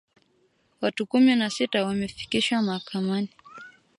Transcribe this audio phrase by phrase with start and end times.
[0.81, 3.29] Watu kumi na sita wamefikishwa mahakamani